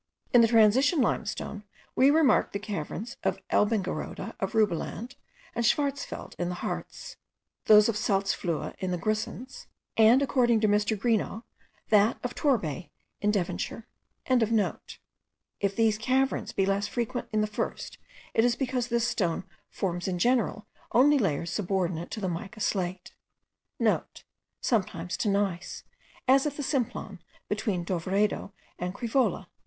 [0.33, 1.63] In the transition limestone
[1.95, 5.15] we remark the caverns of Elbingerode, of Rubeland,
[5.53, 7.17] and of Scharzfeld, in the Hartz;
[7.65, 10.97] those of the Salzfluhe in the Grisons; and, according to Mr.
[10.97, 11.43] Greenough,
[11.89, 12.89] that of Torbay
[13.21, 13.87] in Devonshire.)
[14.25, 17.99] If these caverns be less frequent in the first,
[18.33, 23.13] it is because this stone forms in general only layers subordinate to the mica slate,*
[23.85, 25.83] (* Sometimes to gneiss,
[26.27, 29.45] as at the Simplon, between Dovredo and Crevola.)